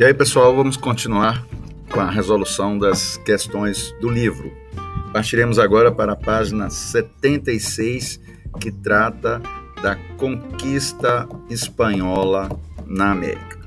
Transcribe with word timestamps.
E 0.00 0.04
aí, 0.04 0.14
pessoal, 0.14 0.56
vamos 0.56 0.78
continuar 0.78 1.46
com 1.92 2.00
a 2.00 2.10
resolução 2.10 2.78
das 2.78 3.18
questões 3.18 3.94
do 4.00 4.08
livro. 4.08 4.50
Partiremos 5.12 5.58
agora 5.58 5.92
para 5.92 6.14
a 6.14 6.16
página 6.16 6.70
76, 6.70 8.18
que 8.58 8.72
trata 8.72 9.42
da 9.82 9.96
conquista 10.16 11.28
espanhola 11.50 12.48
na 12.86 13.10
América. 13.10 13.60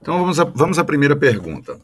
Então 0.00 0.20
vamos 0.20 0.40
à, 0.40 0.44
vamos 0.44 0.78
primeira 0.86 1.14
pergunta. 1.14 1.78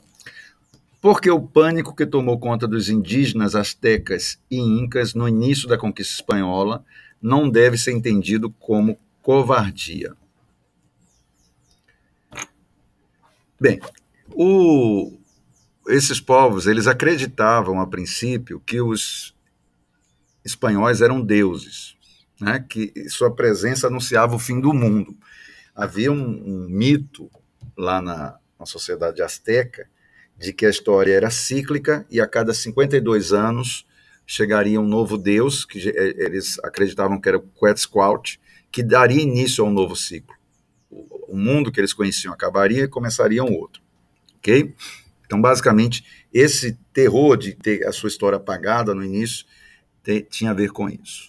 Por 1.01 1.19
que 1.19 1.31
o 1.31 1.41
pânico 1.41 1.97
que 1.97 2.05
tomou 2.05 2.39
conta 2.39 2.69
dos 2.69 2.91
indígenas 2.91 3.55
astecas 3.55 4.39
e 4.51 4.59
incas 4.59 5.15
no 5.15 5.27
início 5.27 5.67
da 5.67 5.79
conquista 5.79 6.13
espanhola 6.13 6.85
não 7.23 7.49
deve 7.49 7.79
ser 7.79 7.93
entendido 7.93 8.51
como 8.51 8.99
covardia? 9.23 10.15
Bem, 13.59 13.81
o, 14.31 15.19
esses 15.89 16.21
povos 16.21 16.67
eles 16.67 16.87
acreditavam 16.87 17.81
a 17.81 17.87
princípio 17.87 18.61
que 18.61 18.83
os 18.83 19.35
espanhóis 20.45 21.01
eram 21.01 21.21
deuses, 21.23 21.97
né? 22.39 22.65
que 22.69 22.93
sua 23.09 23.35
presença 23.35 23.87
anunciava 23.87 24.35
o 24.35 24.39
fim 24.39 24.61
do 24.61 24.75
mundo. 24.75 25.17
Havia 25.75 26.13
um, 26.13 26.17
um 26.19 26.69
mito 26.69 27.31
lá 27.75 28.03
na, 28.03 28.39
na 28.59 28.67
sociedade 28.67 29.23
asteca 29.23 29.89
de 30.41 30.55
que 30.55 30.65
a 30.65 30.71
história 30.71 31.13
era 31.13 31.31
cíclica 31.31 32.07
e 32.11 32.19
a 32.19 32.27
cada 32.27 32.55
52 32.55 33.35
anos 33.35 33.87
chegaria 34.27 34.81
um 34.81 34.87
novo 34.87 35.19
deus, 35.19 35.67
que 35.67 35.79
eles 35.87 36.59
acreditavam 36.61 37.21
que 37.21 37.29
era 37.29 37.37
o 37.37 37.43
Quetzalcoatl, 37.43 38.39
que 38.73 38.83
daria 38.83 39.21
início 39.21 39.63
a 39.63 39.69
um 39.69 39.71
novo 39.71 39.95
ciclo. 39.95 40.35
O 40.91 41.37
mundo 41.37 41.71
que 41.71 41.79
eles 41.79 41.93
conheciam 41.93 42.33
acabaria 42.33 42.85
e 42.85 42.89
começaria 42.89 43.45
um 43.45 43.53
outro. 43.53 43.83
Ok? 44.39 44.75
Então, 45.27 45.41
basicamente, 45.43 46.05
esse 46.33 46.73
terror 46.91 47.37
de 47.37 47.53
ter 47.53 47.87
a 47.87 47.93
sua 47.93 48.09
história 48.09 48.37
apagada 48.37 48.95
no 48.95 49.05
início 49.05 49.45
tinha 50.31 50.53
a 50.53 50.55
ver 50.55 50.71
com 50.71 50.89
isso. 50.89 51.29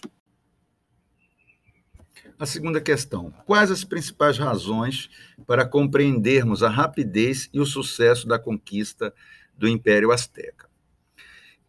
A 2.41 2.45
segunda 2.47 2.81
questão: 2.81 3.31
quais 3.45 3.69
as 3.69 3.83
principais 3.83 4.35
razões 4.35 5.11
para 5.45 5.63
compreendermos 5.63 6.63
a 6.63 6.69
rapidez 6.69 7.47
e 7.53 7.59
o 7.59 7.67
sucesso 7.67 8.27
da 8.27 8.39
conquista 8.39 9.13
do 9.55 9.67
Império 9.67 10.11
Azteca? 10.11 10.67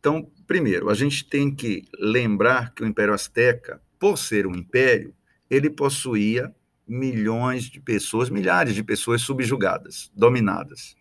Então, 0.00 0.26
primeiro, 0.46 0.88
a 0.88 0.94
gente 0.94 1.26
tem 1.26 1.54
que 1.54 1.84
lembrar 2.00 2.72
que 2.72 2.82
o 2.82 2.86
Império 2.86 3.12
Azteca, 3.12 3.82
por 3.98 4.16
ser 4.16 4.46
um 4.46 4.54
império, 4.54 5.14
ele 5.50 5.68
possuía 5.68 6.50
milhões 6.88 7.64
de 7.64 7.78
pessoas, 7.78 8.30
milhares 8.30 8.74
de 8.74 8.82
pessoas 8.82 9.20
subjugadas, 9.20 10.10
dominadas. 10.16 10.96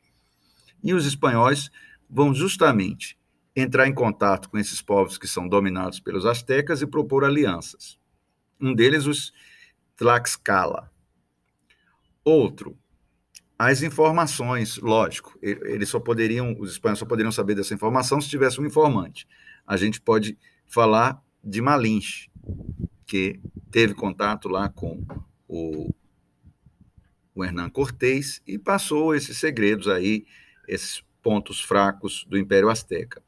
E 0.83 0.94
os 0.94 1.06
espanhóis 1.06 1.72
vão 2.09 2.33
justamente 2.33 3.17
entrar 3.56 3.88
em 3.88 3.94
contato 3.94 4.50
com 4.50 4.58
esses 4.58 4.81
povos 4.81 5.17
que 5.17 5.30
são 5.30 5.47
dominados 5.47 6.02
pelos 6.02 6.25
astecas 6.25 6.81
e 6.81 6.85
propor 6.85 7.23
alianças. 7.23 7.97
Um 8.59 8.75
deles, 8.75 9.06
os 9.06 9.31
Tlaxcala. 10.02 10.91
Outro, 12.25 12.75
as 13.57 13.83
informações, 13.83 14.77
lógico, 14.77 15.38
eles 15.39 15.89
só 15.89 15.99
poderiam, 15.99 16.55
os 16.59 16.71
espanhóis 16.71 16.97
só 16.97 17.05
poderiam 17.05 17.31
saber 17.31 17.53
dessa 17.53 17.75
informação 17.75 18.19
se 18.19 18.27
tivesse 18.27 18.59
um 18.59 18.66
informante. 18.66 19.27
A 19.66 19.77
gente 19.77 20.02
pode 20.02 20.35
falar 20.66 21.23
de 21.44 21.61
Malinche, 21.61 22.31
que 23.06 23.39
teve 23.69 23.94
contato 23.94 24.50
lá 24.50 24.69
com 24.69 25.06
o, 25.47 25.94
o 27.35 27.45
Hernán 27.45 27.69
Cortés 27.69 28.41
e 28.47 28.57
passou 28.57 29.13
esses 29.13 29.38
segredos 29.38 29.88
aí, 29.88 30.25
esses 30.68 31.03
pontos 31.22 31.62
fracos 31.62 32.25
do 32.28 32.39
Império 32.39 32.72
Azteca. 32.72 33.22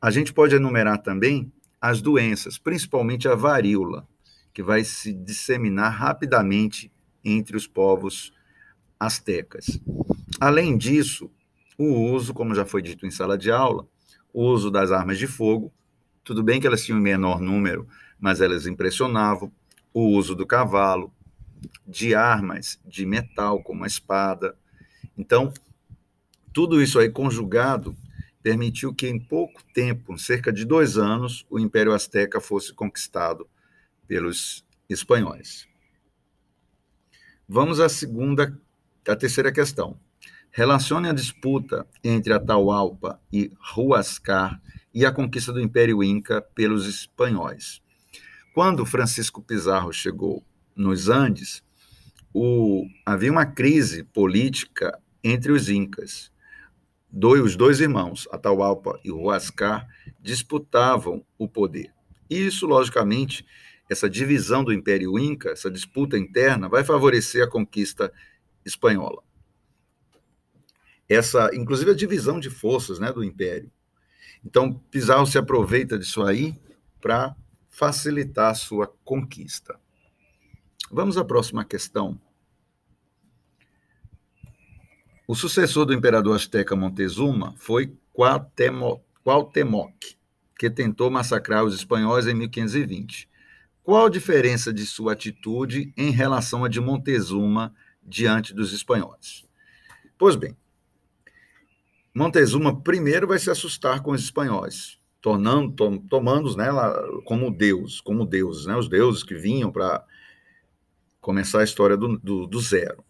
A 0.00 0.08
gente 0.12 0.32
pode 0.32 0.54
enumerar 0.54 1.02
também 1.02 1.52
as 1.80 2.00
doenças, 2.00 2.58
principalmente 2.58 3.26
a 3.26 3.34
varíola 3.34 4.06
que 4.52 4.62
vai 4.62 4.84
se 4.84 5.12
disseminar 5.12 5.90
rapidamente 5.90 6.92
entre 7.24 7.56
os 7.56 7.66
povos 7.66 8.32
astecas. 8.98 9.80
Além 10.40 10.76
disso, 10.76 11.30
o 11.78 12.12
uso, 12.12 12.34
como 12.34 12.54
já 12.54 12.64
foi 12.64 12.82
dito 12.82 13.06
em 13.06 13.10
sala 13.10 13.38
de 13.38 13.50
aula, 13.50 13.86
o 14.32 14.44
uso 14.44 14.70
das 14.70 14.90
armas 14.90 15.18
de 15.18 15.26
fogo, 15.26 15.72
tudo 16.24 16.42
bem 16.42 16.60
que 16.60 16.66
elas 16.66 16.84
tinham 16.84 17.00
menor 17.00 17.40
número, 17.40 17.86
mas 18.20 18.40
elas 18.40 18.66
impressionavam, 18.66 19.52
o 19.92 20.08
uso 20.08 20.34
do 20.34 20.46
cavalo, 20.46 21.12
de 21.86 22.14
armas 22.14 22.80
de 22.84 23.04
metal, 23.04 23.62
como 23.62 23.84
a 23.84 23.86
espada. 23.86 24.56
Então, 25.16 25.52
tudo 26.52 26.82
isso 26.82 26.98
aí 26.98 27.10
conjugado 27.10 27.96
permitiu 28.42 28.94
que 28.94 29.08
em 29.08 29.18
pouco 29.18 29.62
tempo, 29.72 30.18
cerca 30.18 30.52
de 30.52 30.64
dois 30.64 30.98
anos, 30.98 31.46
o 31.48 31.58
Império 31.58 31.92
Azteca 31.92 32.40
fosse 32.40 32.72
conquistado 32.72 33.46
pelos 34.06 34.64
espanhóis. 34.88 35.66
Vamos 37.48 37.80
à 37.80 37.88
segunda, 37.88 38.58
à 39.06 39.16
terceira 39.16 39.52
questão. 39.52 39.98
Relacione 40.50 41.08
a 41.08 41.12
disputa 41.12 41.86
entre 42.04 42.32
Atahualpa 42.32 43.20
e 43.32 43.50
Huascar 43.76 44.60
e 44.94 45.04
a 45.06 45.12
conquista 45.12 45.52
do 45.52 45.60
Império 45.60 46.02
Inca 46.02 46.42
pelos 46.42 46.86
espanhóis. 46.86 47.80
Quando 48.54 48.84
Francisco 48.84 49.40
Pizarro 49.40 49.92
chegou 49.92 50.44
nos 50.76 51.08
Andes, 51.08 51.62
o, 52.34 52.86
havia 53.04 53.32
uma 53.32 53.46
crise 53.46 54.04
política 54.04 54.98
entre 55.22 55.52
os 55.52 55.68
incas. 55.68 56.30
Os 57.12 57.56
dois 57.56 57.80
irmãos, 57.80 58.26
Atahualpa 58.32 58.98
e 59.04 59.10
Huascar, 59.10 59.86
disputavam 60.20 61.24
o 61.38 61.46
poder. 61.46 61.92
Isso, 62.28 62.66
logicamente, 62.66 63.44
essa 63.92 64.10
divisão 64.10 64.64
do 64.64 64.72
Império 64.72 65.18
Inca, 65.18 65.50
essa 65.50 65.70
disputa 65.70 66.18
interna, 66.18 66.68
vai 66.68 66.82
favorecer 66.82 67.44
a 67.44 67.50
conquista 67.50 68.12
espanhola. 68.64 69.22
Essa, 71.08 71.50
inclusive 71.54 71.90
a 71.90 71.94
divisão 71.94 72.40
de 72.40 72.50
forças 72.50 72.98
né, 72.98 73.12
do 73.12 73.22
Império. 73.22 73.70
Então, 74.44 74.72
Pizarro 74.90 75.26
se 75.26 75.38
aproveita 75.38 75.98
disso 75.98 76.22
aí 76.22 76.58
para 77.00 77.36
facilitar 77.68 78.50
a 78.50 78.54
sua 78.54 78.86
conquista. 79.04 79.78
Vamos 80.90 81.16
à 81.16 81.24
próxima 81.24 81.64
questão. 81.64 82.20
O 85.26 85.34
sucessor 85.34 85.86
do 85.86 85.94
imperador 85.94 86.36
azteca 86.36 86.76
Montezuma 86.76 87.54
foi 87.56 87.96
Cuauhtémoc, 88.12 89.94
que 90.58 90.68
tentou 90.68 91.10
massacrar 91.10 91.64
os 91.64 91.74
espanhóis 91.74 92.26
em 92.26 92.34
1520. 92.34 93.31
Qual 93.82 94.06
a 94.06 94.10
diferença 94.10 94.72
de 94.72 94.86
sua 94.86 95.12
atitude 95.12 95.92
em 95.96 96.10
relação 96.10 96.64
a 96.64 96.68
de 96.68 96.80
Montezuma 96.80 97.74
diante 98.02 98.54
dos 98.54 98.72
espanhóis? 98.72 99.44
Pois 100.16 100.36
bem, 100.36 100.56
Montezuma 102.14 102.80
primeiro 102.80 103.26
vai 103.26 103.38
se 103.38 103.50
assustar 103.50 104.00
com 104.02 104.12
os 104.12 104.22
espanhóis, 104.22 105.00
tornando, 105.20 105.72
tom, 105.72 105.98
tomando-os 105.98 106.54
né, 106.54 106.66
como 107.24 107.50
Deus, 107.50 108.00
como 108.00 108.24
deuses, 108.24 108.66
né, 108.66 108.76
os 108.76 108.88
deuses 108.88 109.24
que 109.24 109.34
vinham 109.34 109.72
para 109.72 110.04
começar 111.20 111.60
a 111.60 111.64
história 111.64 111.96
do, 111.96 112.18
do, 112.18 112.46
do 112.46 112.60
zero. 112.60 113.02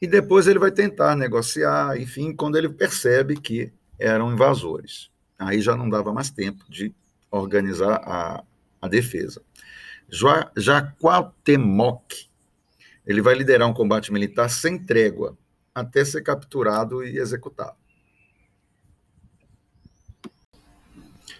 E 0.00 0.06
depois 0.06 0.46
ele 0.46 0.58
vai 0.58 0.70
tentar 0.70 1.16
negociar, 1.16 1.98
enfim, 2.00 2.34
quando 2.34 2.56
ele 2.56 2.68
percebe 2.68 3.34
que 3.34 3.72
eram 3.98 4.32
invasores. 4.32 5.10
Aí 5.38 5.60
já 5.60 5.76
não 5.76 5.90
dava 5.90 6.12
mais 6.12 6.30
tempo 6.30 6.64
de 6.70 6.94
organizar 7.30 8.00
a, 8.04 8.44
a 8.86 8.88
defesa. 8.88 9.42
Jaquatemoc, 10.56 12.28
ele 13.06 13.20
vai 13.20 13.34
liderar 13.34 13.68
um 13.68 13.74
combate 13.74 14.12
militar 14.12 14.48
sem 14.48 14.78
trégua, 14.78 15.36
até 15.74 16.04
ser 16.04 16.22
capturado 16.22 17.04
e 17.04 17.18
executado. 17.18 17.76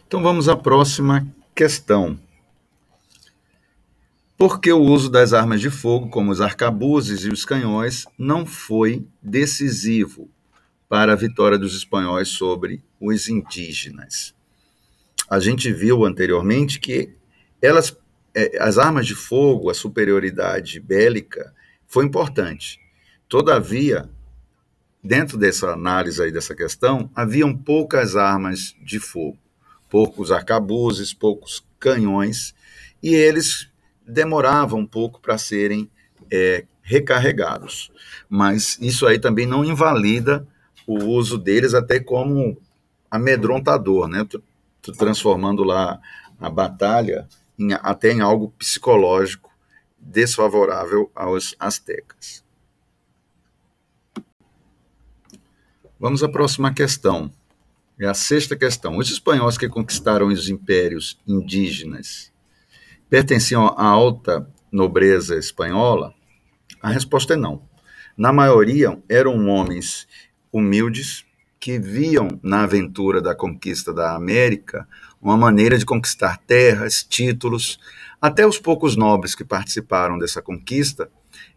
Então 0.06 0.22
vamos 0.22 0.48
à 0.48 0.56
próxima 0.56 1.26
questão. 1.54 2.18
Por 4.36 4.60
que 4.60 4.70
o 4.70 4.82
uso 4.82 5.10
das 5.10 5.32
armas 5.32 5.60
de 5.60 5.70
fogo, 5.70 6.10
como 6.10 6.30
os 6.30 6.42
arcabuzes 6.42 7.24
e 7.24 7.30
os 7.30 7.44
canhões, 7.44 8.06
não 8.18 8.44
foi 8.44 9.06
decisivo 9.22 10.28
para 10.88 11.14
a 11.14 11.16
vitória 11.16 11.58
dos 11.58 11.74
espanhóis 11.74 12.28
sobre 12.28 12.84
os 13.00 13.28
indígenas? 13.28 14.34
A 15.28 15.40
gente 15.40 15.72
viu 15.72 16.04
anteriormente 16.04 16.78
que 16.78 17.15
elas, 17.60 17.96
é, 18.34 18.58
as 18.60 18.78
armas 18.78 19.06
de 19.06 19.14
fogo, 19.14 19.70
a 19.70 19.74
superioridade 19.74 20.80
bélica 20.80 21.52
foi 21.86 22.04
importante. 22.04 22.80
Todavia, 23.28 24.08
dentro 25.02 25.38
dessa 25.38 25.70
análise 25.70 26.22
aí 26.22 26.30
dessa 26.30 26.54
questão, 26.54 27.10
haviam 27.14 27.56
poucas 27.56 28.16
armas 28.16 28.74
de 28.84 28.98
fogo. 28.98 29.38
poucos 29.88 30.32
arcabuzes, 30.32 31.14
poucos 31.14 31.64
canhões, 31.78 32.54
e 33.00 33.14
eles 33.14 33.70
demoravam 34.06 34.80
um 34.80 34.86
pouco 34.86 35.20
para 35.20 35.38
serem 35.38 35.88
é, 36.30 36.64
recarregados. 36.82 37.92
Mas 38.28 38.78
isso 38.80 39.06
aí 39.06 39.18
também 39.18 39.46
não 39.46 39.64
invalida 39.64 40.46
o 40.86 41.04
uso 41.04 41.38
deles 41.38 41.72
até 41.72 42.00
como 42.00 42.60
amedrontador, 43.10 44.08
né? 44.08 44.26
transformando 44.98 45.64
lá 45.64 46.00
a 46.38 46.50
batalha 46.50 47.26
em, 47.58 47.72
até 47.72 48.12
em 48.12 48.20
algo 48.20 48.50
psicológico 48.58 49.50
desfavorável 49.98 51.10
aos 51.14 51.54
astecas. 51.58 52.44
Vamos 55.98 56.22
à 56.22 56.28
próxima 56.28 56.72
questão. 56.72 57.32
É 57.98 58.06
a 58.06 58.14
sexta 58.14 58.54
questão. 58.54 58.98
Os 58.98 59.10
espanhóis 59.10 59.56
que 59.56 59.68
conquistaram 59.68 60.28
os 60.28 60.48
impérios 60.48 61.18
indígenas 61.26 62.30
pertenciam 63.08 63.66
à 63.66 63.84
alta 63.84 64.48
nobreza 64.70 65.36
espanhola? 65.36 66.14
A 66.82 66.90
resposta 66.90 67.32
é 67.32 67.36
não. 67.36 67.62
Na 68.16 68.32
maioria, 68.32 69.02
eram 69.08 69.48
homens 69.48 70.06
humildes 70.52 71.25
que 71.66 71.80
viam 71.80 72.28
na 72.44 72.62
aventura 72.62 73.20
da 73.20 73.34
conquista 73.34 73.92
da 73.92 74.14
América 74.14 74.86
uma 75.20 75.36
maneira 75.36 75.76
de 75.76 75.84
conquistar 75.84 76.38
terras, 76.38 77.02
títulos. 77.02 77.80
Até 78.22 78.46
os 78.46 78.56
poucos 78.56 78.94
nobres 78.94 79.34
que 79.34 79.44
participaram 79.44 80.16
dessa 80.16 80.40
conquista, 80.40 81.10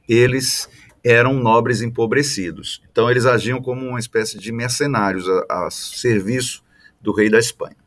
eles 0.08 0.68
eram 1.04 1.36
nobres 1.36 1.84
empobrecidos. 1.84 2.82
Então, 2.92 3.08
eles 3.08 3.28
agiam 3.28 3.62
como 3.62 3.86
uma 3.86 4.00
espécie 4.00 4.40
de 4.40 4.52
mercenários 4.52 5.30
a, 5.30 5.68
a 5.68 5.70
serviço 5.70 6.64
do 7.00 7.14
rei 7.14 7.30
da 7.30 7.38
Espanha. 7.38 7.78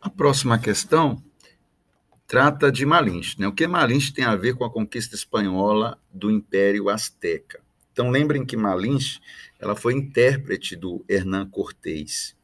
A 0.00 0.08
próxima 0.08 0.58
questão 0.58 1.22
trata 2.26 2.72
de 2.72 2.86
Malinche. 2.86 3.38
Né? 3.38 3.46
O 3.46 3.52
que 3.52 3.66
Malinche 3.66 4.14
tem 4.14 4.24
a 4.24 4.34
ver 4.34 4.54
com 4.54 4.64
a 4.64 4.72
conquista 4.72 5.14
espanhola 5.14 5.98
do 6.10 6.30
Império 6.30 6.88
Azteca? 6.88 7.61
Então, 7.92 8.10
lembrem 8.10 8.44
que 8.44 8.56
Malinche 8.56 9.20
ela 9.58 9.76
foi 9.76 9.94
intérprete 9.94 10.74
do 10.74 11.04
Hernán 11.08 11.48
Cortés. 11.48 12.34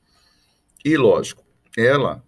E, 0.84 0.96
lógico, 0.96 1.44
ela, 1.76 2.22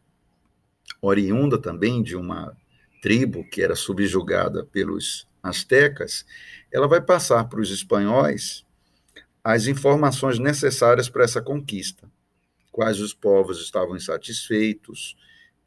oriunda 1.00 1.56
também 1.56 2.02
de 2.02 2.16
uma 2.16 2.56
tribo 3.00 3.48
que 3.48 3.62
era 3.62 3.74
subjugada 3.74 4.64
pelos 4.64 5.28
astecas, 5.42 6.24
ela 6.72 6.86
vai 6.86 7.00
passar 7.00 7.44
para 7.44 7.60
os 7.60 7.70
espanhóis 7.70 8.64
as 9.42 9.66
informações 9.66 10.38
necessárias 10.38 11.08
para 11.08 11.24
essa 11.24 11.40
conquista. 11.40 12.10
Quais 12.70 13.00
os 13.00 13.14
povos 13.14 13.60
estavam 13.60 13.96
insatisfeitos, 13.96 15.16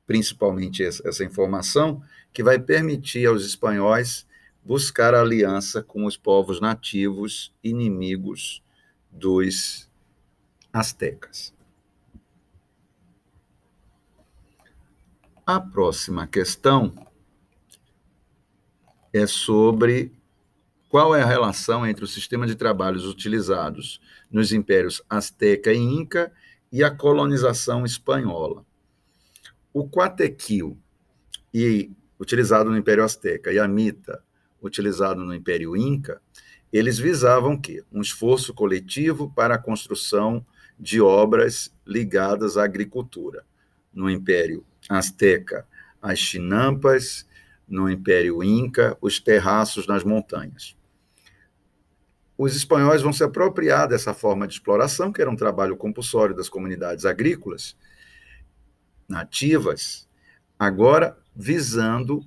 principalmente 0.05 0.83
essa 0.83 1.23
informação 1.23 2.03
que 2.31 2.43
vai 2.43 2.59
permitir 2.59 3.25
aos 3.25 3.45
espanhóis 3.45 4.27
buscar 4.63 5.13
aliança 5.13 5.83
com 5.83 6.05
os 6.05 6.15
povos 6.15 6.61
nativos 6.61 7.53
inimigos 7.63 8.63
dos 9.11 9.89
astecas. 10.71 11.53
A 15.45 15.59
próxima 15.59 16.25
questão 16.25 16.93
é 19.11 19.27
sobre 19.27 20.11
qual 20.87 21.15
é 21.15 21.21
a 21.21 21.25
relação 21.25 21.85
entre 21.85 22.03
o 22.03 22.07
sistema 22.07 22.47
de 22.47 22.55
trabalhos 22.55 23.05
utilizados 23.05 23.99
nos 24.31 24.53
impérios 24.53 25.01
Azteca 25.09 25.73
e 25.73 25.77
Inca 25.77 26.31
e 26.71 26.83
a 26.83 26.89
colonização 26.89 27.85
espanhola. 27.85 28.65
O 29.73 29.89
quatequil, 29.89 30.77
e, 31.53 31.91
utilizado 32.19 32.69
no 32.69 32.77
Império 32.77 33.03
Azteca, 33.03 33.51
e 33.51 33.59
a 33.59 33.67
mita, 33.67 34.23
utilizado 34.63 35.23
no 35.23 35.33
Império 35.33 35.75
Inca, 35.75 36.21
eles 36.71 36.97
visavam 36.97 37.59
que 37.59 37.83
um 37.91 38.01
esforço 38.01 38.53
coletivo 38.53 39.31
para 39.35 39.55
a 39.55 39.59
construção 39.59 40.43
de 40.79 40.99
obras 40.99 41.71
ligadas 41.85 42.57
à 42.57 42.63
agricultura. 42.63 43.45
No 43.93 44.09
Império 44.09 44.65
Azteca, 44.89 45.67
as 46.01 46.17
chinampas, 46.17 47.27
no 47.67 47.89
Império 47.89 48.43
Inca, 48.43 48.97
os 48.99 49.19
terraços 49.19 49.85
nas 49.85 50.03
montanhas. 50.03 50.75
Os 52.35 52.55
espanhóis 52.55 53.01
vão 53.01 53.13
se 53.13 53.23
apropriar 53.23 53.87
dessa 53.87 54.13
forma 54.13 54.47
de 54.47 54.55
exploração, 54.55 55.13
que 55.13 55.21
era 55.21 55.29
um 55.29 55.35
trabalho 55.35 55.77
compulsório 55.77 56.35
das 56.35 56.49
comunidades 56.49 57.05
agrícolas 57.05 57.77
nativas, 59.07 60.09
agora 60.57 61.15
visando 61.35 62.25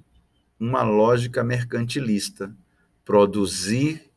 uma 0.59 0.83
lógica 0.83 1.45
mercantilista, 1.45 2.55
produzir 3.05 4.11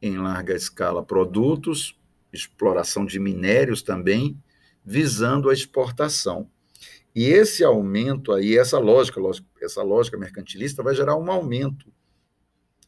em 0.00 0.16
larga 0.16 0.54
escala 0.54 1.02
produtos, 1.02 1.98
exploração 2.32 3.04
de 3.04 3.18
minérios 3.18 3.82
também, 3.82 4.40
visando 4.84 5.50
a 5.50 5.52
exportação. 5.52 6.48
E 7.14 7.24
esse 7.24 7.64
aumento 7.64 8.32
aí, 8.32 8.56
essa 8.56 8.78
lógica, 8.78 9.20
essa 9.60 9.82
lógica 9.82 10.16
mercantilista 10.16 10.82
vai 10.82 10.94
gerar 10.94 11.16
um 11.16 11.30
aumento 11.30 11.92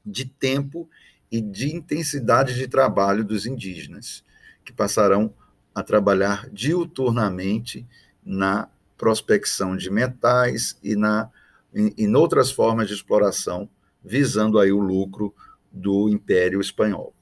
de 0.04 0.24
tempo 0.24 0.88
e 1.30 1.40
de 1.40 1.74
intensidade 1.74 2.54
de 2.54 2.68
trabalho 2.68 3.24
dos 3.24 3.46
indígenas, 3.46 4.24
que 4.64 4.72
passarão 4.72 5.34
a 5.74 5.82
trabalhar 5.82 6.48
diuturnamente 6.50 7.86
na 8.24 8.68
prospecção 8.96 9.76
de 9.76 9.90
metais 9.90 10.78
e 10.82 10.94
na 10.94 11.30
em, 11.74 11.92
em 11.96 12.14
outras 12.14 12.50
formas 12.50 12.88
de 12.88 12.94
exploração, 12.94 13.68
visando 14.02 14.58
aí 14.58 14.72
o 14.72 14.80
lucro 14.80 15.34
do 15.70 16.08
Império 16.08 16.60
Espanhol. 16.60 17.14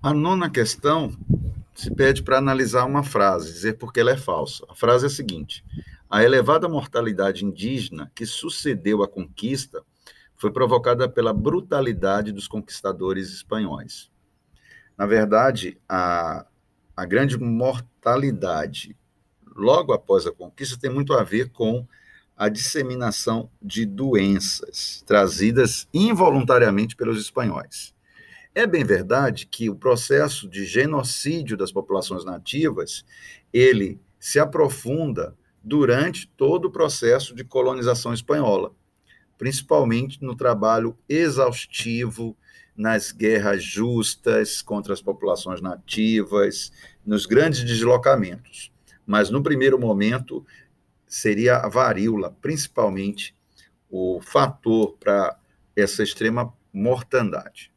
A 0.00 0.14
nona 0.14 0.48
questão 0.48 1.12
se 1.74 1.92
pede 1.94 2.22
para 2.22 2.38
analisar 2.38 2.84
uma 2.84 3.02
frase, 3.02 3.52
dizer 3.52 3.78
porque 3.78 4.00
ela 4.00 4.12
é 4.12 4.16
falsa. 4.16 4.64
A 4.68 4.74
frase 4.74 5.04
é 5.04 5.08
a 5.08 5.10
seguinte: 5.10 5.64
a 6.08 6.22
elevada 6.22 6.68
mortalidade 6.68 7.44
indígena 7.44 8.10
que 8.14 8.24
sucedeu 8.24 9.02
à 9.02 9.08
conquista 9.08 9.82
foi 10.36 10.52
provocada 10.52 11.08
pela 11.08 11.32
brutalidade 11.32 12.32
dos 12.32 12.46
conquistadores 12.46 13.30
espanhóis. 13.30 14.10
Na 14.96 15.04
verdade, 15.04 15.76
a, 15.88 16.46
a 16.98 17.04
grande 17.04 17.38
mortalidade 17.38 18.96
logo 19.54 19.92
após 19.92 20.26
a 20.26 20.32
conquista 20.32 20.76
tem 20.76 20.90
muito 20.90 21.12
a 21.12 21.22
ver 21.22 21.50
com 21.50 21.86
a 22.36 22.48
disseminação 22.48 23.48
de 23.62 23.86
doenças 23.86 25.04
trazidas 25.06 25.86
involuntariamente 25.94 26.96
pelos 26.96 27.20
espanhóis. 27.20 27.94
É 28.52 28.66
bem 28.66 28.82
verdade 28.82 29.46
que 29.46 29.70
o 29.70 29.76
processo 29.76 30.48
de 30.48 30.64
genocídio 30.64 31.56
das 31.56 31.70
populações 31.70 32.24
nativas, 32.24 33.04
ele 33.52 34.00
se 34.18 34.40
aprofunda 34.40 35.36
durante 35.62 36.26
todo 36.36 36.64
o 36.64 36.72
processo 36.72 37.32
de 37.32 37.44
colonização 37.44 38.12
espanhola, 38.12 38.72
principalmente 39.38 40.20
no 40.20 40.34
trabalho 40.34 40.98
exaustivo 41.08 42.36
nas 42.78 43.10
guerras 43.10 43.64
justas 43.64 44.62
contra 44.62 44.94
as 44.94 45.02
populações 45.02 45.60
nativas, 45.60 46.70
nos 47.04 47.26
grandes 47.26 47.64
deslocamentos. 47.64 48.70
Mas 49.04 49.30
no 49.30 49.42
primeiro 49.42 49.80
momento 49.80 50.46
seria 51.04 51.56
a 51.56 51.68
varíola, 51.68 52.36
principalmente 52.40 53.34
o 53.90 54.20
fator 54.22 54.96
para 55.00 55.36
essa 55.74 56.04
extrema 56.04 56.52
mortandade. 56.72 57.72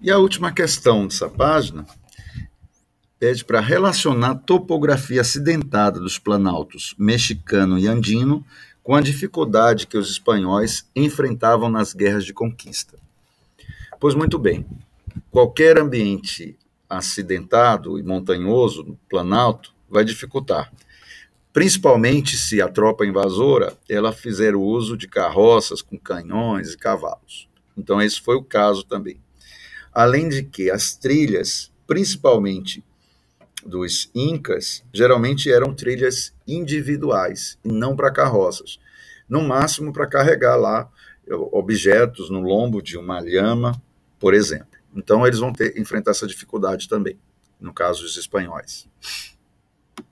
E 0.00 0.10
a 0.10 0.18
última 0.18 0.52
questão 0.52 1.06
dessa 1.06 1.30
página 1.30 1.86
pede 3.18 3.44
para 3.44 3.60
relacionar 3.60 4.34
topografia 4.36 5.22
acidentada 5.22 5.98
dos 5.98 6.18
planaltos 6.18 6.94
mexicano 6.98 7.78
e 7.78 7.88
andino 7.88 8.44
com 8.88 8.94
a 8.94 9.02
dificuldade 9.02 9.86
que 9.86 9.98
os 9.98 10.10
espanhóis 10.10 10.88
enfrentavam 10.96 11.68
nas 11.68 11.92
guerras 11.92 12.24
de 12.24 12.32
conquista. 12.32 12.98
Pois 14.00 14.14
muito 14.14 14.38
bem, 14.38 14.64
qualquer 15.30 15.78
ambiente 15.78 16.56
acidentado 16.88 17.98
e 17.98 18.02
montanhoso 18.02 18.82
no 18.82 18.98
planalto 19.06 19.74
vai 19.90 20.06
dificultar, 20.06 20.72
principalmente 21.52 22.38
se 22.38 22.62
a 22.62 22.68
tropa 22.70 23.04
invasora 23.04 23.76
ela 23.90 24.10
fizer 24.10 24.56
o 24.56 24.62
uso 24.62 24.96
de 24.96 25.06
carroças 25.06 25.82
com 25.82 25.98
canhões 25.98 26.72
e 26.72 26.78
cavalos. 26.78 27.46
Então 27.76 28.00
esse 28.00 28.18
foi 28.18 28.36
o 28.36 28.42
caso 28.42 28.84
também. 28.84 29.20
Além 29.92 30.30
de 30.30 30.42
que 30.42 30.70
as 30.70 30.96
trilhas, 30.96 31.70
principalmente 31.86 32.82
dos 33.64 34.10
incas, 34.14 34.84
geralmente 34.92 35.50
eram 35.50 35.74
trilhas 35.74 36.34
individuais 36.46 37.58
e 37.64 37.68
não 37.72 37.96
para 37.96 38.12
carroças. 38.12 38.78
No 39.28 39.42
máximo 39.42 39.92
para 39.92 40.06
carregar 40.06 40.56
lá 40.56 40.90
objetos 41.52 42.30
no 42.30 42.40
lombo 42.40 42.80
de 42.80 42.96
uma 42.96 43.20
lhama, 43.20 43.80
por 44.18 44.34
exemplo. 44.34 44.78
Então, 44.94 45.26
eles 45.26 45.38
vão 45.38 45.52
ter 45.52 45.78
enfrentar 45.78 46.12
essa 46.12 46.26
dificuldade 46.26 46.88
também, 46.88 47.18
no 47.60 47.72
caso 47.72 48.02
dos 48.02 48.16
espanhóis. 48.16 48.88